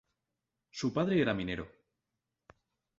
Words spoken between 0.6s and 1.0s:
Su